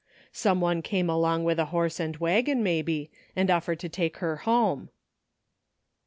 Some 0.33 0.61
one 0.61 0.81
came 0.81 1.11
along 1.11 1.43
with 1.43 1.59
a 1.59 1.65
horse 1.65 1.99
and 1.99 2.17
wagon, 2.17 2.63
maybe, 2.63 3.11
and 3.35 3.51
offered 3.51 3.79
to 3.81 3.87
take 3.87 4.17
her 4.17 4.37
home." 4.37 4.89